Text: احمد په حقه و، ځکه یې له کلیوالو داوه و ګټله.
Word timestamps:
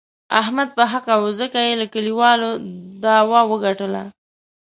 احمد 0.41 0.69
په 0.77 0.83
حقه 0.91 1.15
و، 1.21 1.25
ځکه 1.39 1.59
یې 1.67 1.73
له 1.81 1.87
کلیوالو 1.93 2.49
داوه 3.03 3.41
و 3.45 3.51
ګټله. 3.65 4.03